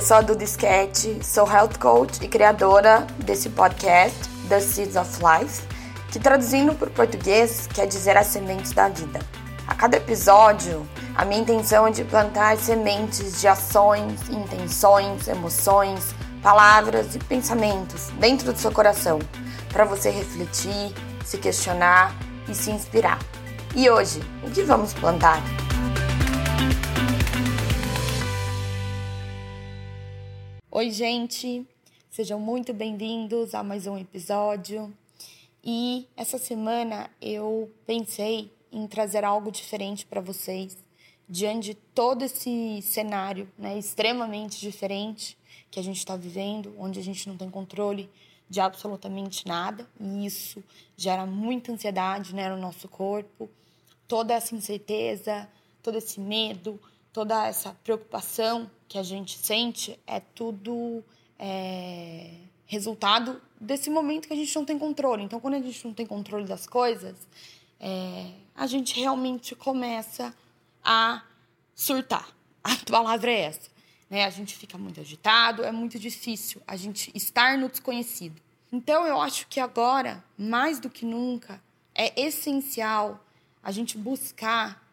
[0.00, 4.16] Eu sou a Duda Sketch, sou health coach e criadora desse podcast,
[4.48, 5.62] The Seeds of Life,
[6.10, 9.20] que traduzindo para o português quer dizer as sementes da vida.
[9.66, 17.14] A cada episódio, a minha intenção é de plantar sementes de ações, intenções, emoções, palavras
[17.14, 19.18] e pensamentos dentro do seu coração,
[19.70, 20.94] para você refletir,
[21.26, 22.16] se questionar
[22.48, 23.18] e se inspirar.
[23.76, 25.42] E hoje, o que vamos plantar?
[30.80, 31.66] Oi, gente!
[32.08, 34.90] Sejam muito bem-vindos a mais um episódio.
[35.62, 40.78] E essa semana eu pensei em trazer algo diferente para vocês,
[41.28, 45.36] diante de todo esse cenário né, extremamente diferente
[45.70, 48.08] que a gente está vivendo, onde a gente não tem controle
[48.48, 50.64] de absolutamente nada, e isso
[50.96, 53.50] gera muita ansiedade né, no nosso corpo,
[54.08, 55.46] toda essa incerteza,
[55.82, 56.80] todo esse medo,
[57.12, 61.04] toda essa preocupação que a gente sente é tudo
[61.38, 62.34] é,
[62.66, 65.22] resultado desse momento que a gente não tem controle.
[65.22, 67.16] Então, quando a gente não tem controle das coisas,
[67.78, 70.34] é, a gente realmente começa
[70.82, 71.22] a
[71.74, 72.28] surtar.
[72.62, 73.70] A palavra é essa
[74.10, 74.24] né?
[74.24, 78.42] A gente fica muito agitado, é muito difícil a gente estar no desconhecido.
[78.72, 81.62] Então eu acho que agora, mais do que nunca,
[81.94, 83.24] é essencial
[83.62, 84.84] a gente buscar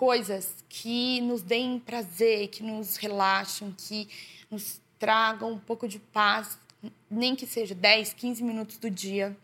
[0.00, 4.08] coisas que nos deem prazer, que nos relaxam, que
[4.50, 6.58] nos tragam um pouco de paz,
[7.10, 9.36] nem que seja 10, 15 minutos do dia.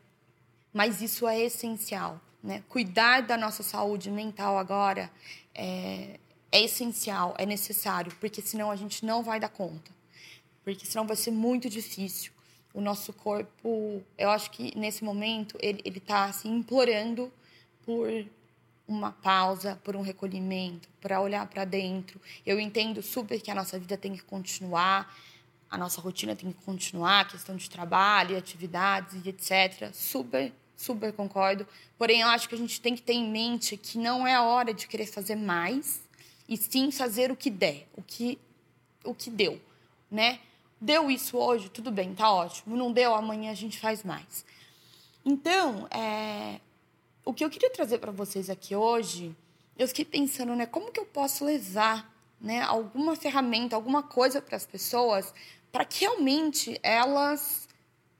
[0.72, 2.18] Mas isso é essencial.
[2.42, 2.64] Né?
[2.70, 5.10] Cuidar da nossa saúde mental agora
[5.54, 6.18] é,
[6.50, 9.90] é essencial, é necessário, porque senão a gente não vai dar conta.
[10.64, 12.32] Porque senão vai ser muito difícil.
[12.72, 17.30] O nosso corpo, eu acho que nesse momento ele está assim implorando
[17.84, 18.08] por
[18.86, 22.20] uma pausa, por um recolhimento, para olhar para dentro.
[22.44, 25.14] Eu entendo super que a nossa vida tem que continuar,
[25.70, 29.92] a nossa rotina tem que continuar, questão de trabalho, atividades e etc.
[29.92, 31.66] Super, super concordo.
[31.98, 34.42] Porém, eu acho que a gente tem que ter em mente que não é a
[34.42, 36.00] hora de querer fazer mais,
[36.48, 38.38] e sim fazer o que der, o que,
[39.04, 39.60] o que deu,
[40.10, 40.38] né?
[40.80, 42.76] Deu isso hoje, tudo bem, tá ótimo.
[42.76, 44.44] Não deu, amanhã a gente faz mais.
[45.24, 46.60] Então, é,
[47.26, 49.36] o que eu queria trazer para vocês aqui hoje,
[49.76, 52.10] eu fiquei pensando, né, como que eu posso levar,
[52.40, 55.34] né, alguma ferramenta, alguma coisa para as pessoas,
[55.72, 57.68] para que realmente elas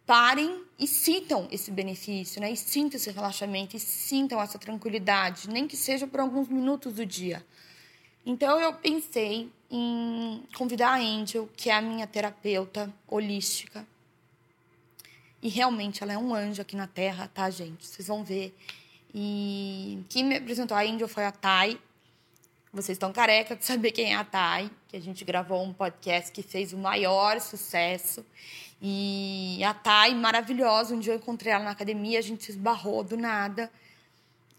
[0.04, 5.68] parem e sintam esse benefício, né, e sintam esse relaxamento, e sintam essa tranquilidade, nem
[5.68, 7.46] que seja por alguns minutos do dia.
[8.26, 13.86] Então eu pensei em convidar a Angel, que é a minha terapeuta holística.
[15.40, 17.86] E realmente ela é um anjo aqui na Terra, tá, gente?
[17.86, 18.52] Vocês vão ver.
[19.18, 21.80] E quem me apresentou a Angel foi a Thay.
[22.70, 26.30] Vocês estão careca de saber quem é a Thay, que a gente gravou um podcast
[26.30, 28.22] que fez o maior sucesso.
[28.78, 33.02] E a Thay, maravilhosa, um dia eu encontrei ela na academia, a gente se esbarrou
[33.02, 33.72] do nada.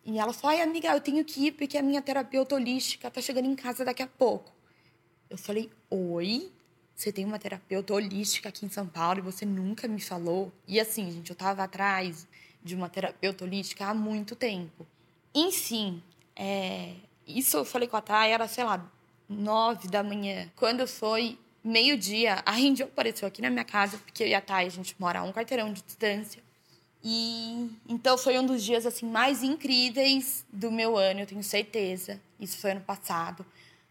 [0.04, 3.22] E ela falou: ai, amiga, eu tenho que ir porque a minha terapeuta holística tá
[3.22, 4.52] chegando em casa daqui a pouco.
[5.30, 6.52] Eu falei: oi?
[6.96, 10.52] Você tem uma terapeuta holística aqui em São Paulo e você nunca me falou?
[10.68, 12.26] E assim, gente, eu tava atrás
[12.68, 14.86] de uma terapeuta holística há muito tempo.
[15.34, 16.04] Enfim,
[16.36, 16.94] é,
[17.26, 18.86] isso eu falei com a Thay, era, sei lá,
[19.28, 20.50] nove da manhã.
[20.56, 24.68] Quando foi meio-dia, a Indy apareceu aqui na minha casa, porque eu e a Thay,
[24.68, 26.42] a gente mora a um quarteirão de distância.
[27.04, 32.20] E então foi um dos dias assim mais incríveis do meu ano, eu tenho certeza.
[32.40, 33.46] Isso foi ano passado,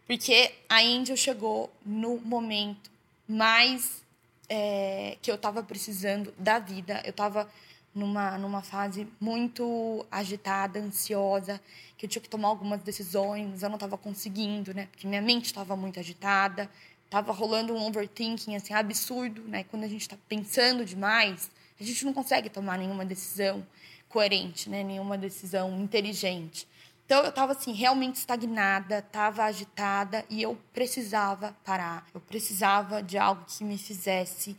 [0.06, 2.90] porque a Índia chegou no momento
[3.28, 4.04] mais
[4.48, 7.00] é, que eu estava precisando da vida.
[7.04, 7.48] Eu estava
[7.96, 11.60] numa numa fase muito agitada, ansiosa,
[11.96, 14.86] que eu tinha que tomar algumas decisões, eu não estava conseguindo, né?
[14.92, 16.70] Porque minha mente estava muito agitada,
[17.04, 19.64] estava rolando um overthinking assim absurdo, né?
[19.64, 21.50] Quando a gente está pensando demais,
[21.80, 23.66] a gente não consegue tomar nenhuma decisão
[24.08, 24.82] coerente, né?
[24.82, 26.66] nenhuma decisão inteligente.
[27.04, 32.06] Então eu estava assim realmente estagnada, estava agitada e eu precisava parar.
[32.12, 34.56] Eu precisava de algo que me fizesse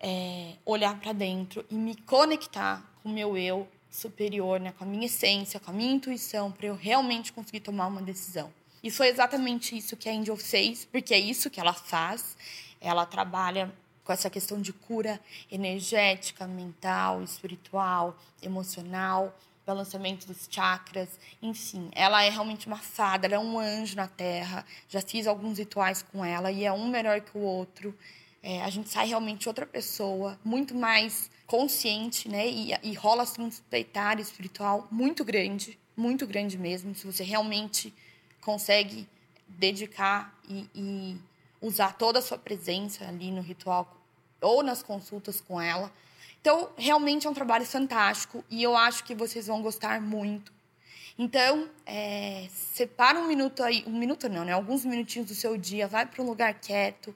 [0.00, 4.72] é, olhar para dentro e me conectar com o meu eu superior, né?
[4.76, 8.52] com a minha essência, com a minha intuição, para eu realmente conseguir tomar uma decisão.
[8.82, 12.36] E foi exatamente isso que a Angel fez, porque é isso que ela faz.
[12.80, 13.72] Ela trabalha
[14.04, 15.20] com essa questão de cura
[15.50, 21.08] energética, mental, espiritual, emocional, balanceamento dos chakras,
[21.42, 24.64] enfim, ela é realmente uma fada, ela é um anjo na Terra.
[24.88, 27.92] Já fiz alguns rituais com ela e é um melhor que o outro.
[28.42, 32.46] É, a gente sai realmente outra pessoa, muito mais consciente, né?
[32.48, 36.94] E, e rola assim um despertar espiritual muito grande, muito grande mesmo.
[36.94, 37.92] Se você realmente
[38.40, 39.08] consegue
[39.48, 41.16] dedicar e, e
[41.60, 43.96] usar toda a sua presença ali no ritual
[44.40, 45.92] ou nas consultas com ela.
[46.40, 50.52] Então, realmente é um trabalho fantástico e eu acho que vocês vão gostar muito.
[51.18, 54.52] Então, é, separa um minuto aí, um minuto não, né?
[54.52, 57.14] Alguns minutinhos do seu dia, vai para um lugar quieto,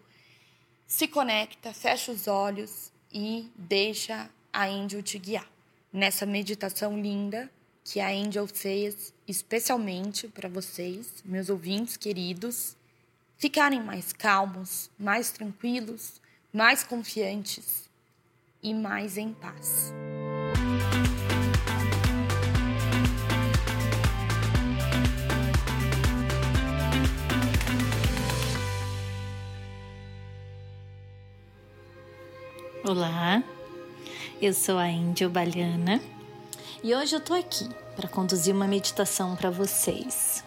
[0.91, 5.49] se conecta, fecha os olhos e deixa a Angel te guiar.
[5.93, 7.49] Nessa meditação linda
[7.85, 12.77] que a Angel fez especialmente para vocês, meus ouvintes queridos,
[13.39, 16.21] ficarem mais calmos, mais tranquilos,
[16.53, 17.89] mais confiantes
[18.61, 19.93] e mais em paz.
[32.93, 33.41] Olá,
[34.43, 36.03] eu sou a Índia Baliana
[36.83, 40.43] e hoje eu tô aqui para conduzir uma meditação para vocês.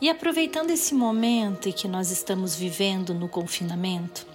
[0.00, 4.26] E aproveitando esse momento em que nós estamos vivendo no confinamento,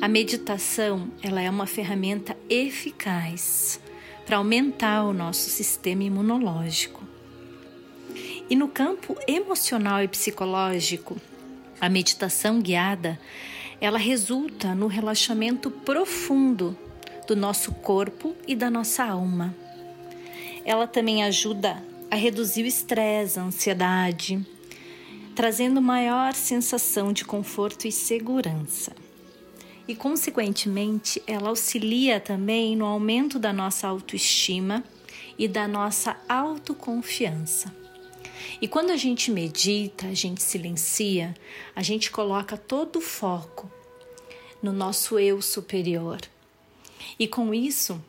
[0.00, 3.78] a meditação ela é uma ferramenta eficaz
[4.24, 7.06] para aumentar o nosso sistema imunológico.
[8.48, 11.18] E no campo emocional e psicológico,
[11.78, 13.20] a meditação guiada
[13.80, 16.76] ela resulta no relaxamento profundo
[17.26, 19.54] do nosso corpo e da nossa alma.
[20.64, 24.44] Ela também ajuda a reduzir o estresse, a ansiedade,
[25.34, 28.92] trazendo maior sensação de conforto e segurança.
[29.86, 34.82] E, consequentemente, ela auxilia também no aumento da nossa autoestima
[35.38, 37.72] e da nossa autoconfiança.
[38.60, 41.34] E quando a gente medita, a gente silencia,
[41.74, 43.70] a gente coloca todo o foco
[44.62, 46.20] no nosso eu superior.
[47.18, 48.02] E com isso,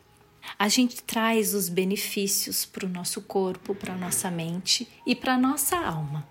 [0.57, 5.33] a gente traz os benefícios para o nosso corpo, para a nossa mente e para
[5.33, 6.27] a nossa alma.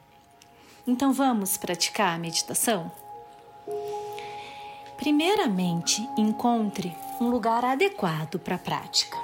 [0.87, 2.91] Então vamos praticar a meditação?
[4.97, 9.18] Primeiramente, encontre um lugar adequado para a prática.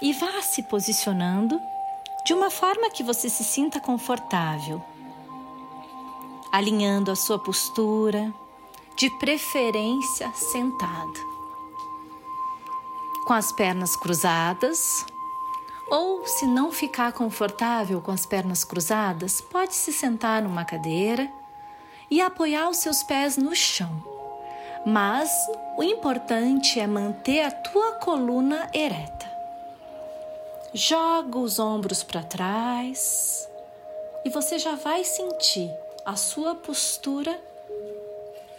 [0.00, 1.60] E vá se posicionando
[2.24, 4.82] de uma forma que você se sinta confortável,
[6.52, 8.32] alinhando a sua postura,
[8.96, 11.20] de preferência sentado,
[13.26, 15.06] com as pernas cruzadas.
[15.90, 21.30] Ou, se não ficar confortável com as pernas cruzadas, pode se sentar numa cadeira
[22.10, 23.90] e apoiar os seus pés no chão.
[24.86, 25.30] Mas
[25.76, 29.19] o importante é manter a tua coluna ereta.
[30.72, 33.48] Joga os ombros para trás
[34.24, 35.68] e você já vai sentir
[36.04, 37.36] a sua postura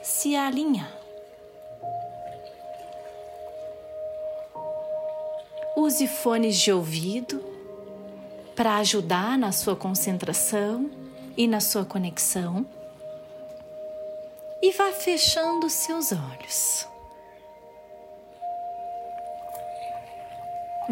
[0.02, 0.92] se alinhar.
[5.78, 7.42] Use fones de ouvido
[8.58, 10.92] para ajudar na sua concentração
[11.38, 12.66] e na sua conexão.
[14.62, 16.91] E vá fechando seus olhos.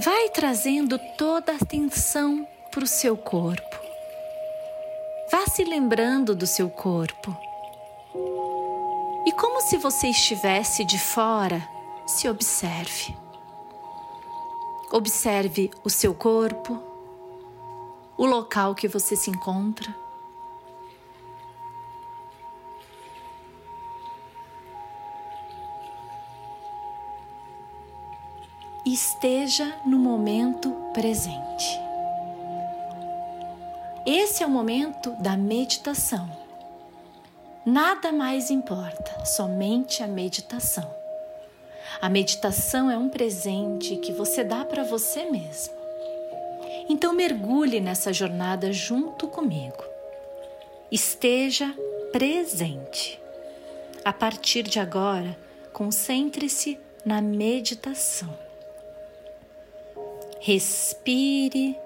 [0.01, 3.78] Vai trazendo toda a atenção para o seu corpo.
[5.30, 7.38] Vá se lembrando do seu corpo.
[9.25, 11.62] E como se você estivesse de fora,
[12.07, 13.14] se observe.
[14.90, 16.81] Observe o seu corpo,
[18.18, 19.94] o local que você se encontra.
[28.99, 31.79] Esteja no momento presente.
[34.06, 36.29] Esse é o momento da meditação.
[37.65, 40.94] Nada mais importa, somente a meditação.
[42.01, 45.73] A meditação é um presente que você dá para você mesmo.
[46.89, 49.81] Então mergulhe nessa jornada junto comigo.
[50.91, 51.73] Esteja
[52.11, 53.18] presente.
[54.03, 55.37] A partir de agora,
[55.71, 58.48] concentre-se na meditação.
[60.42, 61.78] Respire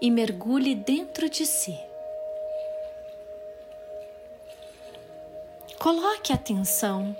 [0.00, 1.78] e mergulhe dentro de si.
[5.78, 7.14] Coloque atenção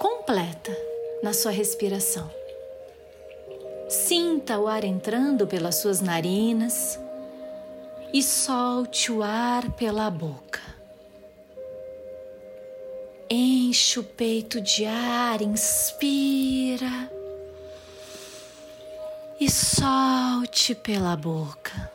[0.00, 0.76] completa
[1.22, 2.28] na sua respiração.
[3.88, 6.98] Sinta o ar entrando pelas suas narinas
[8.12, 10.60] e solte o ar pela boca.
[13.30, 17.15] Enche o peito de ar, inspira
[19.38, 21.90] e solte pela boca.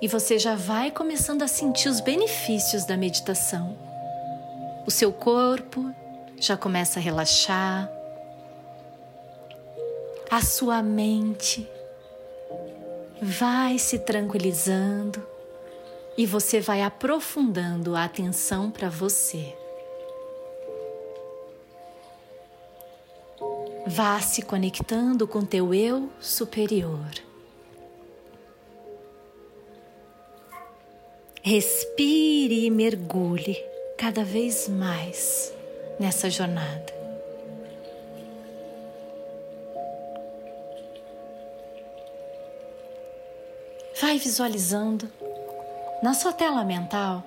[0.00, 3.76] E você já vai começando a sentir os benefícios da meditação.
[4.86, 5.92] O seu corpo
[6.38, 7.90] já começa a relaxar,
[10.30, 11.68] a sua mente
[13.22, 15.26] vai se tranquilizando
[16.18, 19.54] E você vai aprofundando a atenção para você.
[23.88, 27.08] Vá se conectando com teu eu superior.
[31.40, 33.54] Respire e mergulhe
[33.96, 35.54] cada vez mais
[36.00, 36.92] nessa jornada.
[44.00, 45.08] Vai visualizando
[46.02, 47.22] na sua tela mental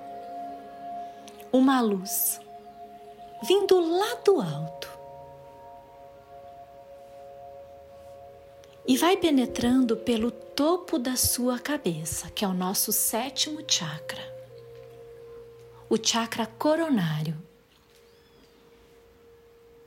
[1.54, 2.42] uma luz
[3.48, 4.79] vindo lá do alto
[8.88, 14.22] e vai penetrando pelo topo da sua cabeça, que é o nosso sétimo chakra,
[15.90, 17.38] o chakra coronário.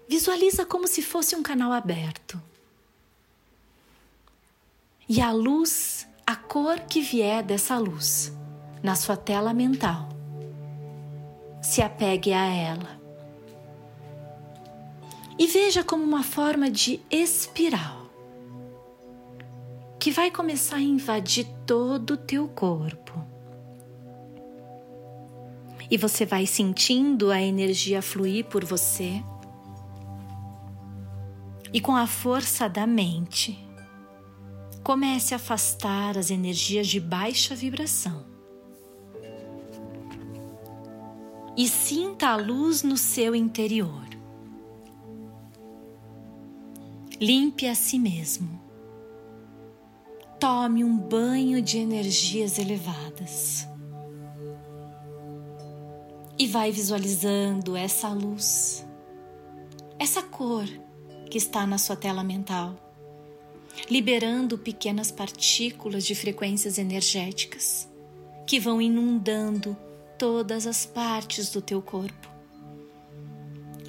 [0.09, 2.41] Visualiza como se fosse um canal aberto.
[5.09, 8.33] E a luz, a cor que vier dessa luz
[8.83, 10.09] na sua tela mental,
[11.63, 13.01] se apegue a ela.
[15.39, 18.02] E veja como uma forma de espiral
[20.03, 23.25] que vai começar a invadir todo o teu corpo.
[25.89, 29.23] E você vai sentindo a energia fluir por você.
[31.73, 33.57] E com a força da mente,
[34.83, 38.27] comece a afastar as energias de baixa vibração.
[41.57, 44.09] E sinta a luz no seu interior.
[47.21, 48.72] Limpe a si mesmo
[50.43, 53.65] Tome um banho de energias elevadas.
[56.37, 58.85] E vai visualizando essa luz,
[60.01, 60.67] essa cor
[61.31, 62.75] que está na sua tela mental,
[63.89, 67.89] liberando pequenas partículas de frequências energéticas
[68.45, 69.77] que vão inundando
[70.19, 72.29] todas as partes do teu corpo,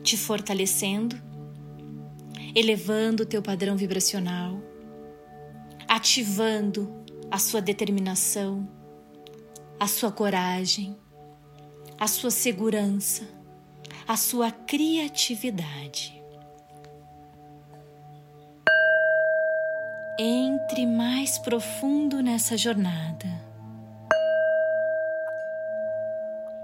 [0.03, 1.19] te fortalecendo,
[2.53, 4.61] elevando o teu padrão vibracional
[5.93, 6.91] ativando
[7.29, 8.67] a sua determinação,
[9.79, 10.97] a sua coragem,
[11.99, 13.27] a sua segurança,
[14.07, 16.19] a sua criatividade.
[20.17, 23.27] Entre mais profundo nessa jornada.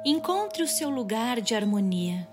[0.04, 2.28] Encontre o seu lugar de harmonia.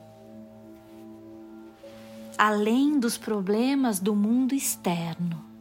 [2.38, 5.55] Além dos problemas do mundo externo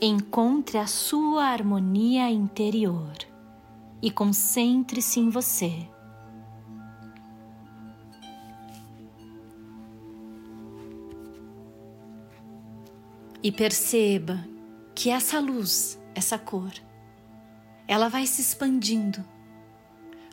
[0.00, 3.16] Encontre a sua harmonia interior
[4.02, 5.88] e concentre-se em você.
[13.42, 14.46] E perceba
[14.94, 16.74] que essa luz, essa cor,
[17.88, 19.24] ela vai se expandindo,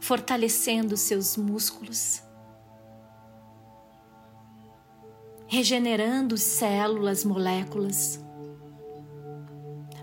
[0.01, 2.21] fortalecendo seus músculos,
[5.47, 8.21] regenerando células, moléculas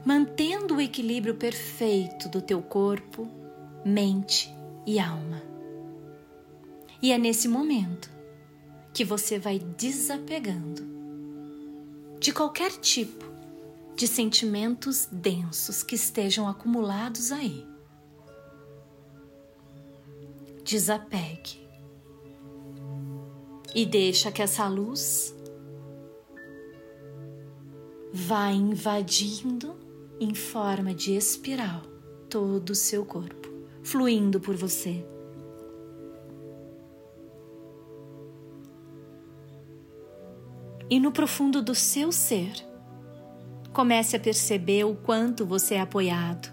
[0.05, 3.29] mantendo o equilíbrio perfeito do teu corpo,
[3.85, 4.53] mente
[4.87, 5.43] e alma.
[7.03, 8.11] E é nesse momento
[8.93, 10.83] que você vai desapegando
[12.19, 13.25] de qualquer tipo
[13.97, 17.67] de sentimentos densos que estejam acumulados aí.
[20.65, 21.61] Desapegue
[23.75, 25.35] e deixa que essa luz
[28.13, 29.90] vá invadindo
[30.21, 31.81] em forma de espiral
[32.29, 33.49] todo o seu corpo,
[33.83, 35.03] fluindo por você.
[40.91, 42.53] E no profundo do seu ser,
[43.73, 46.53] comece a perceber o quanto você é apoiado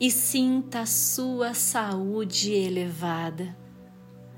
[0.00, 3.56] e sinta a sua saúde elevada,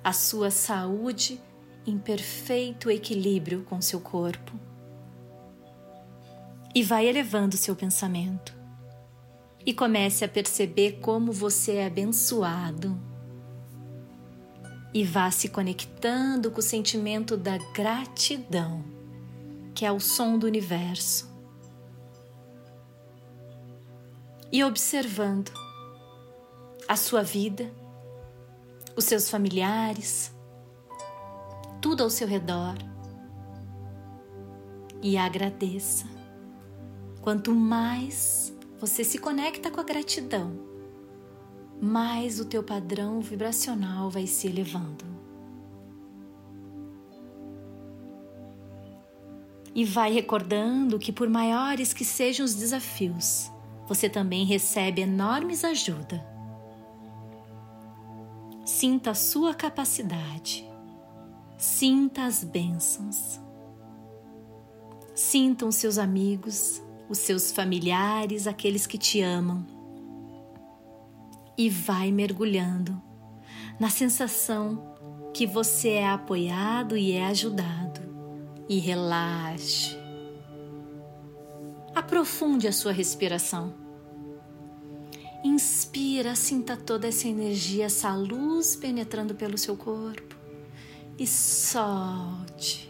[0.04, 1.40] a sua saúde
[1.86, 4.67] em perfeito equilíbrio com seu corpo
[6.78, 8.56] e vai elevando seu pensamento.
[9.66, 12.96] E comece a perceber como você é abençoado.
[14.94, 18.84] E vá se conectando com o sentimento da gratidão,
[19.74, 21.28] que é o som do universo.
[24.52, 25.50] E observando
[26.86, 27.68] a sua vida,
[28.94, 30.32] os seus familiares,
[31.80, 32.76] tudo ao seu redor.
[35.02, 36.17] E agradeça.
[37.22, 40.52] Quanto mais você se conecta com a gratidão,
[41.80, 45.04] mais o teu padrão vibracional vai se elevando.
[49.74, 53.50] E vai recordando que, por maiores que sejam os desafios,
[53.86, 56.24] você também recebe enormes ajuda.
[58.64, 60.68] Sinta a sua capacidade.
[61.56, 63.40] Sinta as bênçãos.
[65.14, 69.66] Sintam seus amigos, os seus familiares, aqueles que te amam.
[71.56, 73.00] E vai mergulhando
[73.80, 74.96] na sensação
[75.32, 78.00] que você é apoiado e é ajudado.
[78.68, 79.96] E relaxe.
[81.94, 83.74] Aprofunde a sua respiração.
[85.42, 90.36] Inspira, sinta toda essa energia, essa luz penetrando pelo seu corpo.
[91.18, 92.88] E solte.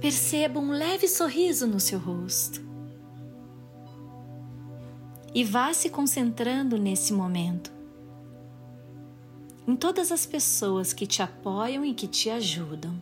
[0.00, 2.68] Perceba um leve sorriso no seu rosto
[5.34, 7.72] e vá se concentrando nesse momento.
[9.66, 13.00] Em todas as pessoas que te apoiam e que te ajudam.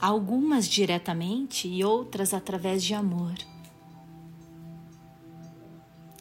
[0.00, 3.34] Algumas diretamente e outras através de amor.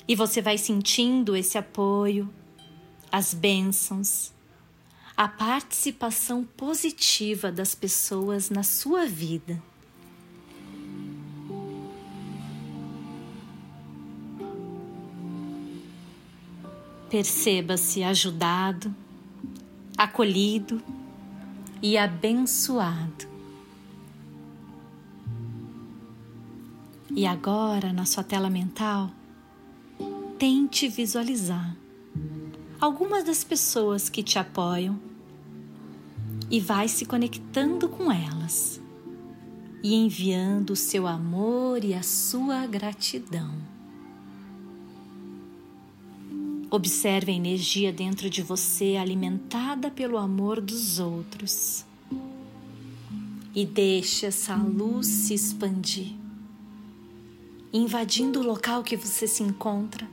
[0.08, 2.34] E você vai sentindo esse apoio,
[3.12, 4.34] as bênçãos,
[5.20, 9.62] a participação positiva das pessoas na sua vida.
[17.10, 18.96] Perceba-se ajudado,
[19.98, 20.82] acolhido
[21.82, 23.28] e abençoado.
[27.14, 29.12] E agora, na sua tela mental,
[30.38, 31.76] tente visualizar
[32.80, 35.09] algumas das pessoas que te apoiam
[36.50, 38.82] e vai se conectando com elas
[39.84, 43.53] e enviando o seu amor e a sua gratidão.
[46.72, 51.86] Observe a energia dentro de você alimentada pelo amor dos outros.
[53.56, 56.13] E deixe essa luz se expandir,
[57.74, 60.08] invadindo o local que você se encontra,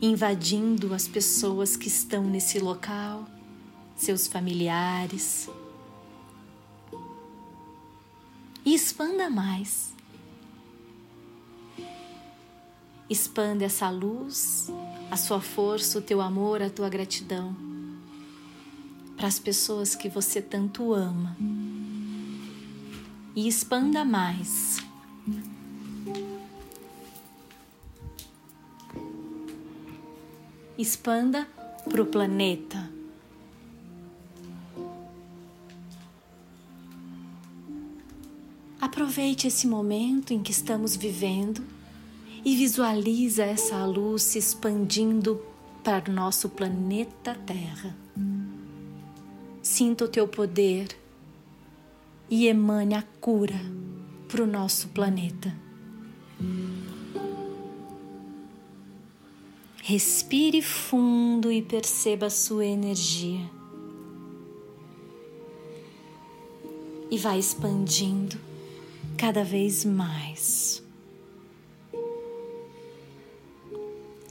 [0.00, 3.26] invadindo as pessoas que estão nesse local,
[3.96, 5.48] seus familiares.
[8.64, 9.94] E expanda mais
[13.08, 14.70] Expanda essa luz,
[15.10, 17.54] a sua força, o teu amor, a tua gratidão
[19.14, 21.36] para as pessoas que você tanto ama.
[23.36, 24.78] E expanda mais.
[30.78, 31.46] Expanda
[31.88, 32.93] para o planeta.
[39.04, 41.62] Aproveite esse momento em que estamos vivendo
[42.42, 45.44] e visualiza essa luz se expandindo
[45.84, 47.94] para o nosso planeta Terra.
[49.60, 50.88] Sinta o teu poder
[52.30, 53.60] e emane a cura
[54.26, 55.54] para o nosso planeta.
[59.82, 63.50] Respire fundo e perceba a sua energia.
[67.10, 68.53] E vai expandindo
[69.16, 70.82] cada vez mais.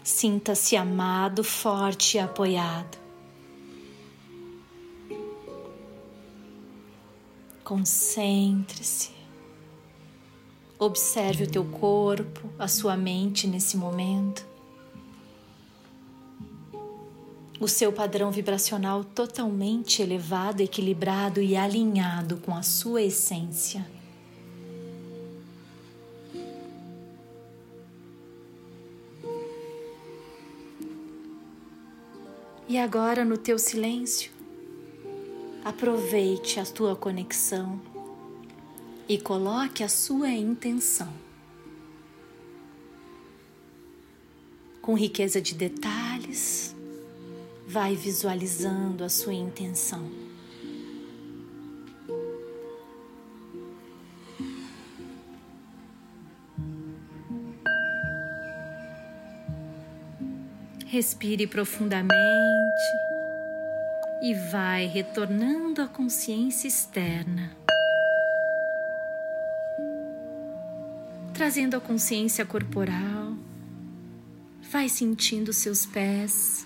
[0.04, 2.98] Sinta-se amado, forte e apoiado.
[7.64, 9.12] Concentre-se.
[10.78, 14.46] Observe o teu corpo, a sua mente nesse momento.
[17.60, 23.86] O seu padrão vibracional totalmente elevado, equilibrado e alinhado com a sua essência.
[32.68, 34.32] E agora, no teu silêncio,
[35.66, 37.80] aproveite a tua conexão
[39.08, 41.14] e coloque a sua intenção.
[44.82, 46.74] Com riqueza de detalhes,
[47.68, 50.23] vai visualizando a sua intenção.
[61.04, 62.16] Respire profundamente
[64.22, 67.54] e vai retornando à consciência externa.
[71.34, 73.36] Trazendo a consciência corporal,
[74.72, 76.66] vai sentindo seus pés,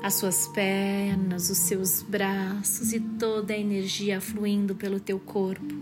[0.00, 5.74] as suas pernas, os seus braços e toda a energia fluindo pelo teu corpo,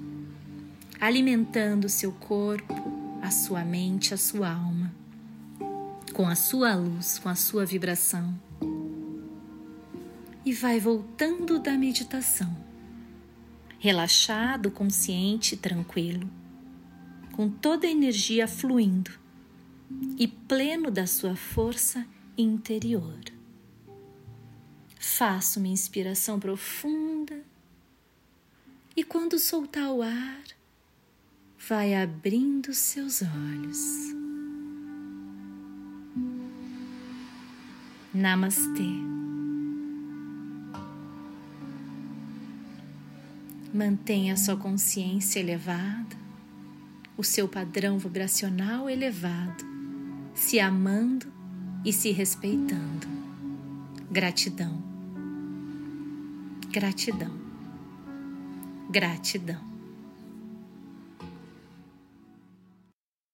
[0.98, 2.74] alimentando o seu corpo,
[3.20, 4.77] a sua mente, a sua alma
[6.18, 8.37] com a sua luz, com a sua vibração.
[10.44, 12.57] e vai voltando da meditação,
[13.78, 16.28] relaxado, consciente, tranquilo,
[17.37, 19.12] com toda a energia fluindo
[20.18, 22.04] e pleno da sua força
[22.37, 23.20] interior.
[24.98, 27.44] Faça uma inspiração profunda
[28.96, 30.42] e, quando soltar o ar,
[31.68, 34.17] vai abrindo seus olhos.
[38.18, 38.83] Namastê.
[43.72, 46.16] Mantenha sua consciência elevada,
[47.16, 49.64] o seu padrão vibracional elevado,
[50.35, 51.33] se amando
[51.85, 53.07] e se respeitando.
[54.11, 54.83] Gratidão.
[56.72, 57.31] Gratidão.
[58.90, 59.67] Gratidão.